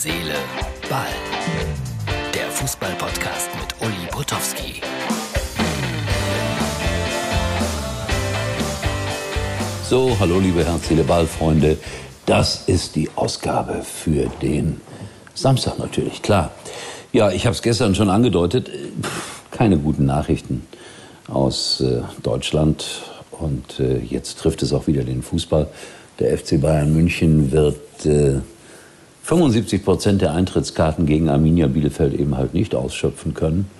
Seele, 0.00 0.36
Ball. 0.88 1.08
Der 2.32 2.48
Fußball-Podcast 2.52 3.48
mit 3.56 3.74
Uli 3.84 4.06
Potowski. 4.12 4.80
So, 9.82 10.16
hallo 10.20 10.38
liebe 10.38 10.64
Herz, 10.64 10.86
Seele, 10.86 11.02
Ball-Freunde. 11.02 11.78
Das 12.26 12.68
ist 12.68 12.94
die 12.94 13.10
Ausgabe 13.16 13.82
für 13.82 14.30
den 14.40 14.80
Samstag 15.34 15.80
natürlich, 15.80 16.22
klar. 16.22 16.52
Ja, 17.12 17.32
ich 17.32 17.44
habe 17.44 17.56
es 17.56 17.62
gestern 17.62 17.96
schon 17.96 18.08
angedeutet. 18.08 18.70
Keine 19.50 19.78
guten 19.78 20.06
Nachrichten 20.06 20.64
aus 21.26 21.80
äh, 21.80 22.02
Deutschland. 22.22 23.02
Und 23.32 23.80
äh, 23.80 23.98
jetzt 23.98 24.38
trifft 24.38 24.62
es 24.62 24.72
auch 24.72 24.86
wieder 24.86 25.02
den 25.02 25.22
Fußball. 25.22 25.66
Der 26.20 26.38
FC 26.38 26.60
Bayern 26.60 26.94
München 26.94 27.50
wird 27.50 28.06
äh, 28.06 28.36
75 29.28 29.84
Prozent 29.84 30.22
der 30.22 30.32
Eintrittskarten 30.32 31.04
gegen 31.04 31.28
Arminia 31.28 31.66
Bielefeld 31.66 32.14
eben 32.14 32.38
halt 32.38 32.54
nicht 32.54 32.74
ausschöpfen 32.74 33.34
können. 33.34 33.70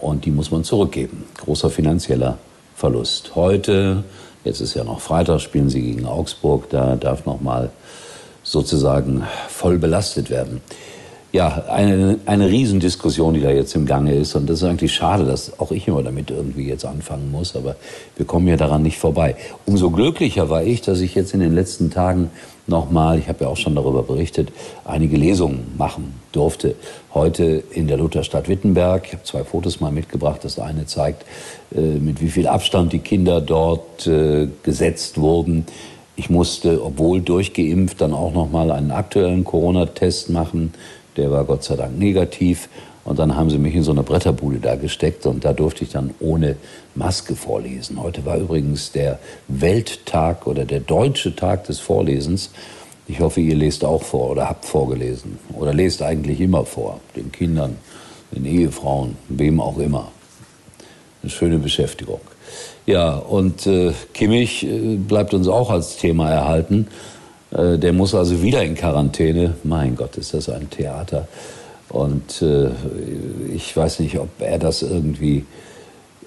Und 0.00 0.24
die 0.24 0.30
muss 0.30 0.52
man 0.52 0.62
zurückgeben. 0.62 1.24
Großer 1.36 1.68
finanzieller 1.68 2.38
Verlust. 2.76 3.32
Heute, 3.34 4.04
jetzt 4.44 4.60
ist 4.60 4.74
ja 4.74 4.84
noch 4.84 5.00
Freitag, 5.00 5.40
spielen 5.40 5.68
sie 5.68 5.82
gegen 5.82 6.06
Augsburg. 6.06 6.70
Da 6.70 6.94
darf 6.94 7.26
noch 7.26 7.40
mal 7.40 7.70
sozusagen 8.44 9.24
voll 9.48 9.78
belastet 9.78 10.30
werden 10.30 10.60
ja, 11.34 11.64
eine, 11.68 12.20
eine 12.26 12.48
Riesendiskussion, 12.48 13.34
die 13.34 13.40
da 13.40 13.50
jetzt 13.50 13.74
im 13.74 13.86
Gange 13.86 14.14
ist. 14.14 14.36
Und 14.36 14.48
das 14.48 14.62
ist 14.62 14.68
eigentlich 14.68 14.94
schade, 14.94 15.24
dass 15.24 15.58
auch 15.58 15.72
ich 15.72 15.88
immer 15.88 16.00
damit 16.04 16.30
irgendwie 16.30 16.68
jetzt 16.68 16.84
anfangen 16.84 17.32
muss. 17.32 17.56
Aber 17.56 17.74
wir 18.16 18.24
kommen 18.24 18.46
ja 18.46 18.56
daran 18.56 18.84
nicht 18.84 18.98
vorbei. 18.98 19.34
Umso 19.66 19.90
glücklicher 19.90 20.48
war 20.48 20.62
ich, 20.62 20.80
dass 20.82 21.00
ich 21.00 21.16
jetzt 21.16 21.34
in 21.34 21.40
den 21.40 21.52
letzten 21.52 21.90
Tagen 21.90 22.30
nochmal, 22.68 23.18
ich 23.18 23.26
habe 23.26 23.42
ja 23.42 23.50
auch 23.50 23.56
schon 23.56 23.74
darüber 23.74 24.04
berichtet, 24.04 24.52
einige 24.84 25.16
Lesungen 25.16 25.72
machen 25.76 26.14
durfte. 26.30 26.76
Heute 27.12 27.64
in 27.72 27.88
der 27.88 27.96
Lutherstadt 27.96 28.48
Wittenberg. 28.48 29.06
Ich 29.06 29.12
habe 29.14 29.24
zwei 29.24 29.42
Fotos 29.42 29.80
mal 29.80 29.90
mitgebracht. 29.90 30.44
Das 30.44 30.60
eine 30.60 30.86
zeigt, 30.86 31.24
äh, 31.74 31.80
mit 31.80 32.20
wie 32.20 32.30
viel 32.30 32.46
Abstand 32.46 32.92
die 32.92 33.00
Kinder 33.00 33.40
dort 33.40 34.06
äh, 34.06 34.46
gesetzt 34.62 35.18
wurden. 35.18 35.66
Ich 36.14 36.30
musste, 36.30 36.80
obwohl 36.84 37.20
durchgeimpft, 37.22 38.00
dann 38.00 38.14
auch 38.14 38.32
noch 38.32 38.52
mal 38.52 38.70
einen 38.70 38.92
aktuellen 38.92 39.42
Corona-Test 39.42 40.30
machen 40.30 40.72
der 41.16 41.30
war 41.30 41.44
Gott 41.44 41.64
sei 41.64 41.76
Dank 41.76 41.98
negativ. 41.98 42.68
Und 43.04 43.18
dann 43.18 43.36
haben 43.36 43.50
sie 43.50 43.58
mich 43.58 43.74
in 43.74 43.82
so 43.82 43.92
eine 43.92 44.02
Bretterbude 44.02 44.60
da 44.60 44.76
gesteckt 44.76 45.26
und 45.26 45.44
da 45.44 45.52
durfte 45.52 45.84
ich 45.84 45.90
dann 45.90 46.14
ohne 46.20 46.56
Maske 46.94 47.36
vorlesen. 47.36 48.02
Heute 48.02 48.24
war 48.24 48.38
übrigens 48.38 48.92
der 48.92 49.18
Welttag 49.46 50.46
oder 50.46 50.64
der 50.64 50.80
deutsche 50.80 51.36
Tag 51.36 51.64
des 51.64 51.80
Vorlesens. 51.80 52.50
Ich 53.06 53.20
hoffe, 53.20 53.42
ihr 53.42 53.56
lest 53.56 53.84
auch 53.84 54.02
vor 54.02 54.30
oder 54.30 54.48
habt 54.48 54.64
vorgelesen 54.64 55.38
oder 55.52 55.74
lest 55.74 56.00
eigentlich 56.00 56.40
immer 56.40 56.64
vor, 56.64 57.00
den 57.14 57.30
Kindern, 57.30 57.76
den 58.32 58.46
Ehefrauen, 58.46 59.18
wem 59.28 59.60
auch 59.60 59.76
immer. 59.76 60.10
Eine 61.22 61.30
schöne 61.30 61.58
Beschäftigung. 61.58 62.20
Ja, 62.86 63.16
und 63.16 63.66
äh, 63.66 63.92
Kimmich 64.14 64.64
äh, 64.64 64.96
bleibt 64.96 65.34
uns 65.34 65.48
auch 65.48 65.70
als 65.70 65.96
Thema 65.96 66.30
erhalten. 66.30 66.86
Äh, 67.54 67.78
der 67.78 67.92
muss 67.92 68.14
also 68.14 68.42
wieder 68.42 68.62
in 68.62 68.74
Quarantäne. 68.74 69.54
Mein 69.64 69.96
Gott, 69.96 70.16
ist 70.16 70.34
das 70.34 70.48
ein 70.48 70.68
Theater. 70.70 71.28
Und 71.88 72.42
äh, 72.42 72.70
ich 73.54 73.76
weiß 73.76 74.00
nicht, 74.00 74.18
ob 74.18 74.28
er 74.40 74.58
das 74.58 74.82
irgendwie 74.82 75.44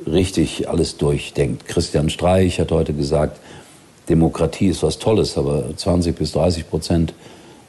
richtig 0.05 0.69
alles 0.69 0.97
durchdenkt. 0.97 1.67
Christian 1.67 2.09
Streich 2.09 2.59
hat 2.59 2.71
heute 2.71 2.93
gesagt, 2.93 3.39
Demokratie 4.07 4.67
ist 4.67 4.83
was 4.83 4.99
Tolles, 4.99 5.37
aber 5.37 5.65
20 5.75 6.15
bis 6.15 6.31
30 6.31 6.69
Prozent 6.69 7.13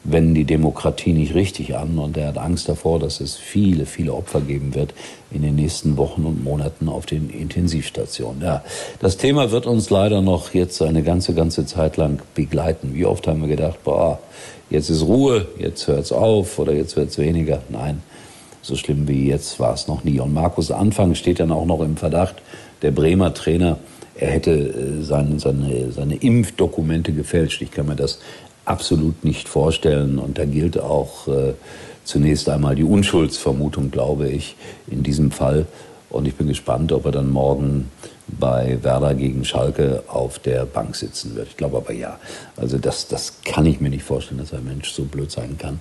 wenden 0.04 0.34
die 0.34 0.44
Demokratie 0.44 1.12
nicht 1.12 1.34
richtig 1.34 1.76
an. 1.76 1.98
Und 1.98 2.16
er 2.16 2.28
hat 2.28 2.38
Angst 2.38 2.68
davor, 2.68 2.98
dass 2.98 3.20
es 3.20 3.36
viele, 3.36 3.86
viele 3.86 4.14
Opfer 4.14 4.40
geben 4.40 4.74
wird 4.74 4.94
in 5.30 5.42
den 5.42 5.56
nächsten 5.56 5.96
Wochen 5.96 6.24
und 6.24 6.42
Monaten 6.42 6.88
auf 6.88 7.06
den 7.06 7.30
Intensivstationen. 7.30 8.42
Ja, 8.42 8.64
das 9.00 9.16
Thema 9.16 9.50
wird 9.50 9.66
uns 9.66 9.90
leider 9.90 10.22
noch 10.22 10.54
jetzt 10.54 10.80
eine 10.82 11.02
ganze, 11.02 11.34
ganze 11.34 11.66
Zeit 11.66 11.96
lang 11.96 12.20
begleiten. 12.34 12.94
Wie 12.94 13.04
oft 13.04 13.26
haben 13.26 13.40
wir 13.40 13.48
gedacht, 13.48 13.82
boah, 13.84 14.18
jetzt 14.70 14.90
ist 14.90 15.02
Ruhe, 15.02 15.46
jetzt 15.58 15.86
hört's 15.88 16.12
auf 16.12 16.58
oder 16.58 16.72
jetzt 16.72 16.96
wird's 16.96 17.18
weniger. 17.18 17.60
Nein, 17.68 18.02
so 18.62 18.76
schlimm 18.76 19.08
wie 19.08 19.28
jetzt 19.28 19.60
war 19.60 19.74
es 19.74 19.88
noch 19.88 20.04
nie. 20.04 20.20
Und 20.20 20.32
Markus 20.32 20.70
Anfang 20.70 21.14
steht 21.14 21.40
dann 21.40 21.52
auch 21.52 21.66
noch 21.66 21.80
im 21.80 21.96
Verdacht, 21.96 22.36
der 22.82 22.92
Bremer 22.92 23.34
Trainer, 23.34 23.78
er 24.18 24.30
hätte 24.30 24.50
äh, 24.50 25.02
seine, 25.02 25.38
seine, 25.38 25.92
seine 25.92 26.16
Impfdokumente 26.16 27.12
gefälscht. 27.12 27.62
Ich 27.62 27.70
kann 27.70 27.86
mir 27.86 27.96
das 27.96 28.18
absolut 28.68 29.24
nicht 29.24 29.48
vorstellen. 29.48 30.18
Und 30.18 30.38
da 30.38 30.44
gilt 30.44 30.78
auch 30.78 31.26
äh, 31.28 31.54
zunächst 32.04 32.48
einmal 32.48 32.74
die 32.74 32.84
Unschuldsvermutung, 32.84 33.90
glaube 33.90 34.28
ich, 34.28 34.56
in 34.88 35.02
diesem 35.02 35.30
Fall. 35.30 35.66
Und 36.10 36.26
ich 36.26 36.34
bin 36.34 36.48
gespannt, 36.48 36.92
ob 36.92 37.04
er 37.06 37.12
dann 37.12 37.30
morgen 37.30 37.90
bei 38.26 38.78
Werder 38.82 39.14
gegen 39.14 39.44
Schalke 39.44 40.02
auf 40.08 40.38
der 40.38 40.64
Bank 40.66 40.96
sitzen 40.96 41.34
wird. 41.34 41.48
Ich 41.48 41.56
glaube 41.56 41.78
aber 41.78 41.92
ja. 41.92 42.18
Also 42.56 42.78
das, 42.78 43.08
das 43.08 43.40
kann 43.44 43.66
ich 43.66 43.80
mir 43.80 43.90
nicht 43.90 44.04
vorstellen, 44.04 44.38
dass 44.38 44.52
ein 44.52 44.64
Mensch 44.64 44.90
so 44.92 45.04
blöd 45.04 45.30
sein 45.30 45.56
kann. 45.58 45.80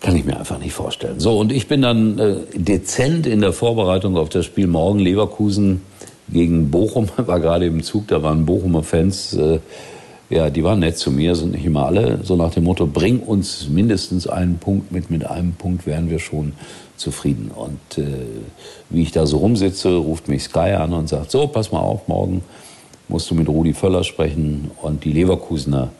Kann 0.00 0.14
ich 0.14 0.24
mir 0.24 0.38
einfach 0.38 0.58
nicht 0.58 0.72
vorstellen. 0.72 1.18
So, 1.18 1.38
und 1.38 1.50
ich 1.50 1.66
bin 1.66 1.82
dann 1.82 2.18
äh, 2.18 2.36
dezent 2.54 3.26
in 3.26 3.40
der 3.40 3.52
Vorbereitung 3.52 4.16
auf 4.16 4.28
das 4.28 4.46
Spiel 4.46 4.68
morgen 4.68 5.00
Leverkusen 5.00 5.82
gegen 6.28 6.70
Bochum. 6.70 7.08
War 7.16 7.40
gerade 7.40 7.66
im 7.66 7.82
Zug, 7.82 8.06
da 8.08 8.22
waren 8.22 8.46
Bochumer 8.46 8.84
Fans. 8.84 9.34
Äh, 9.34 9.58
ja, 10.30 10.50
die 10.50 10.62
waren 10.62 10.80
nett 10.80 10.98
zu 10.98 11.10
mir, 11.10 11.34
sind 11.34 11.52
nicht 11.52 11.64
immer 11.64 11.86
alle. 11.86 12.20
So 12.22 12.36
nach 12.36 12.52
dem 12.52 12.64
Motto, 12.64 12.86
bring 12.86 13.20
uns 13.20 13.68
mindestens 13.68 14.26
einen 14.26 14.58
Punkt 14.58 14.92
mit, 14.92 15.10
mit 15.10 15.26
einem 15.26 15.52
Punkt 15.52 15.86
wären 15.86 16.10
wir 16.10 16.18
schon 16.18 16.52
zufrieden. 16.96 17.50
Und 17.54 17.98
äh, 17.98 18.06
wie 18.90 19.02
ich 19.02 19.12
da 19.12 19.26
so 19.26 19.38
rumsitze, 19.38 19.96
ruft 19.96 20.28
mich 20.28 20.44
Sky 20.44 20.74
an 20.76 20.92
und 20.92 21.08
sagt, 21.08 21.30
so, 21.30 21.46
pass 21.46 21.72
mal 21.72 21.80
auf, 21.80 22.08
morgen 22.08 22.42
musst 23.08 23.30
du 23.30 23.34
mit 23.34 23.48
Rudi 23.48 23.72
Völler 23.72 24.04
sprechen 24.04 24.70
und 24.82 25.04
die 25.04 25.12
Leverkusener 25.12 25.90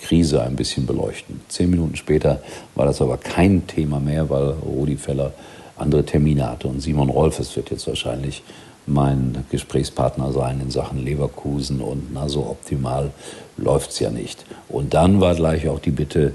Krise 0.00 0.42
ein 0.42 0.56
bisschen 0.56 0.86
beleuchten. 0.86 1.40
Zehn 1.48 1.70
Minuten 1.70 1.96
später 1.96 2.40
war 2.74 2.86
das 2.86 3.00
aber 3.00 3.16
kein 3.16 3.66
Thema 3.66 4.00
mehr, 4.00 4.28
weil 4.30 4.50
Rudi 4.50 4.96
Völler 4.96 5.32
andere 5.76 6.04
Termine 6.04 6.48
hatte. 6.50 6.68
Und 6.68 6.80
Simon 6.80 7.08
Rolfes 7.08 7.54
wird 7.56 7.70
jetzt 7.70 7.86
wahrscheinlich 7.86 8.42
mein 8.86 9.44
Gesprächspartner 9.50 10.32
sein 10.32 10.60
in 10.60 10.70
Sachen 10.70 11.04
Leverkusen 11.04 11.80
und 11.80 12.12
na 12.12 12.28
so 12.28 12.40
optimal 12.40 13.10
läuft's 13.56 14.00
ja 14.00 14.10
nicht. 14.10 14.44
Und 14.68 14.94
dann 14.94 15.20
war 15.20 15.34
gleich 15.34 15.68
auch 15.68 15.78
die 15.78 15.90
Bitte, 15.90 16.34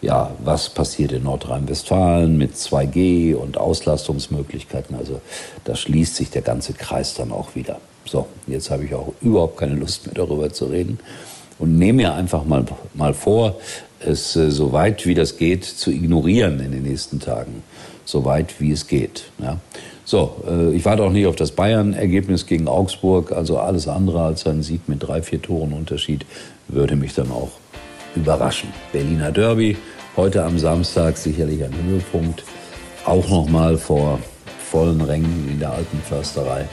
ja, 0.00 0.30
was 0.44 0.70
passiert 0.70 1.12
in 1.12 1.24
Nordrhein-Westfalen 1.24 2.36
mit 2.36 2.54
2G 2.54 3.34
und 3.34 3.58
Auslastungsmöglichkeiten? 3.58 4.96
Also 4.96 5.20
da 5.64 5.74
schließt 5.76 6.16
sich 6.16 6.30
der 6.30 6.42
ganze 6.42 6.72
Kreis 6.72 7.14
dann 7.14 7.32
auch 7.32 7.54
wieder. 7.54 7.80
So, 8.04 8.26
jetzt 8.46 8.70
habe 8.70 8.84
ich 8.84 8.94
auch 8.94 9.12
überhaupt 9.20 9.58
keine 9.58 9.74
Lust 9.74 10.06
mehr 10.06 10.14
darüber 10.14 10.52
zu 10.52 10.66
reden 10.66 10.98
und 11.58 11.78
nehme 11.78 11.98
mir 11.98 12.14
einfach 12.14 12.44
mal, 12.44 12.64
mal 12.94 13.14
vor, 13.14 13.56
es 14.00 14.36
äh, 14.36 14.50
so 14.50 14.72
weit 14.72 15.06
wie 15.06 15.14
das 15.14 15.36
geht 15.36 15.64
zu 15.64 15.90
ignorieren 15.90 16.60
in 16.60 16.72
den 16.72 16.82
nächsten 16.82 17.20
Tagen. 17.20 17.62
So 18.04 18.24
weit 18.24 18.60
wie 18.60 18.72
es 18.72 18.86
geht. 18.86 19.24
Ja. 19.38 19.58
So, 20.04 20.36
äh, 20.48 20.74
ich 20.74 20.84
warte 20.84 21.02
auch 21.02 21.12
nicht 21.12 21.26
auf 21.26 21.36
das 21.36 21.52
Bayern-Ergebnis 21.52 22.46
gegen 22.46 22.68
Augsburg. 22.68 23.32
Also 23.32 23.58
alles 23.58 23.88
andere 23.88 24.22
als 24.22 24.46
ein 24.46 24.62
Sieg 24.62 24.88
mit 24.88 25.06
drei, 25.06 25.20
vier 25.20 25.42
Toren 25.42 25.72
Unterschied 25.72 26.24
würde 26.68 26.96
mich 26.96 27.14
dann 27.14 27.30
auch 27.30 27.50
überraschen. 28.14 28.70
Berliner 28.92 29.32
Derby, 29.32 29.76
heute 30.16 30.44
am 30.44 30.58
Samstag 30.58 31.18
sicherlich 31.18 31.62
ein 31.62 31.74
Höhepunkt. 31.86 32.44
Auch 33.04 33.28
nochmal 33.28 33.76
vor 33.76 34.18
vollen 34.70 35.00
Rängen 35.00 35.48
in 35.50 35.58
der 35.58 35.72
alten 35.72 35.98
Försterei. 36.08 36.66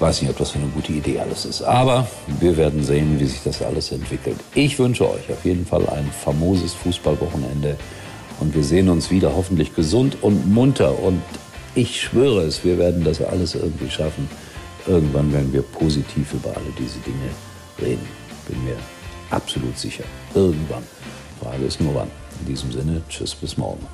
Weiß 0.00 0.20
nicht, 0.20 0.30
ob 0.30 0.38
das 0.38 0.50
für 0.50 0.58
eine 0.58 0.68
gute 0.68 0.92
Idee 0.92 1.20
alles 1.20 1.44
ist. 1.44 1.62
Aber 1.62 2.06
wir 2.40 2.56
werden 2.56 2.82
sehen, 2.82 3.18
wie 3.20 3.26
sich 3.26 3.42
das 3.44 3.62
alles 3.62 3.92
entwickelt. 3.92 4.36
Ich 4.54 4.78
wünsche 4.78 5.08
euch 5.08 5.30
auf 5.30 5.44
jeden 5.44 5.64
Fall 5.64 5.88
ein 5.88 6.10
famoses 6.10 6.74
Fußballwochenende. 6.74 7.76
Und 8.40 8.54
wir 8.54 8.64
sehen 8.64 8.88
uns 8.88 9.10
wieder 9.10 9.34
hoffentlich 9.34 9.74
gesund 9.74 10.16
und 10.20 10.52
munter 10.52 10.98
und 10.98 11.22
ich 11.76 12.00
schwöre 12.00 12.42
es, 12.42 12.64
wir 12.64 12.78
werden 12.78 13.04
das 13.04 13.20
alles 13.20 13.54
irgendwie 13.54 13.90
schaffen. 13.90 14.28
Irgendwann 14.86 15.32
werden 15.32 15.52
wir 15.52 15.62
positiv 15.62 16.32
über 16.34 16.50
alle 16.50 16.72
diese 16.78 16.98
Dinge 17.00 17.30
reden. 17.80 18.06
Bin 18.48 18.62
mir 18.64 18.76
absolut 19.30 19.76
sicher. 19.78 20.04
Irgendwann. 20.34 20.82
Frage 21.40 21.64
ist 21.64 21.80
nur 21.80 21.94
wann. 21.94 22.10
In 22.40 22.46
diesem 22.46 22.70
Sinne, 22.70 23.02
tschüss, 23.08 23.34
bis 23.34 23.56
morgen. 23.56 23.86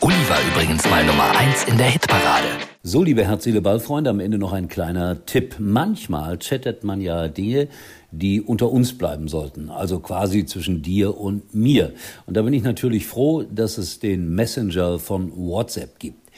Uli 0.00 0.28
war 0.28 0.38
übrigens 0.52 0.88
mal 0.88 1.04
Nummer 1.04 1.30
1 1.36 1.64
in 1.64 1.78
der 1.78 1.86
Hitparade. 1.86 2.71
So, 2.84 3.04
liebe 3.04 3.24
herzliche 3.24 3.60
Ballfreunde, 3.60 4.10
am 4.10 4.18
Ende 4.18 4.38
noch 4.38 4.52
ein 4.52 4.66
kleiner 4.66 5.24
Tipp. 5.24 5.54
Manchmal 5.60 6.36
chattet 6.40 6.82
man 6.82 7.00
ja 7.00 7.28
Dinge, 7.28 7.68
die 8.10 8.40
unter 8.40 8.72
uns 8.72 8.98
bleiben 8.98 9.28
sollten, 9.28 9.70
also 9.70 10.00
quasi 10.00 10.46
zwischen 10.46 10.82
dir 10.82 11.16
und 11.16 11.54
mir. 11.54 11.92
Und 12.26 12.36
da 12.36 12.42
bin 12.42 12.52
ich 12.52 12.64
natürlich 12.64 13.06
froh, 13.06 13.44
dass 13.44 13.78
es 13.78 14.00
den 14.00 14.34
Messenger 14.34 14.98
von 14.98 15.30
WhatsApp 15.36 16.00
gibt. 16.00 16.28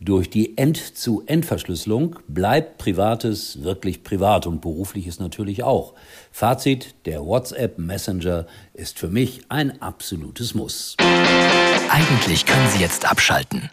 Durch 0.00 0.28
die 0.28 0.58
End-zu-End-Verschlüsselung 0.58 2.16
bleibt 2.26 2.78
Privates 2.78 3.62
wirklich 3.62 4.02
privat 4.02 4.48
und 4.48 4.60
berufliches 4.60 5.20
natürlich 5.20 5.62
auch. 5.62 5.94
Fazit, 6.32 6.96
der 7.06 7.24
WhatsApp 7.24 7.78
Messenger 7.78 8.46
ist 8.74 8.98
für 8.98 9.08
mich 9.08 9.42
ein 9.50 9.80
absolutes 9.80 10.52
Muss. 10.54 10.96
Eigentlich 11.88 12.44
können 12.44 12.68
Sie 12.70 12.82
jetzt 12.82 13.08
abschalten. 13.08 13.70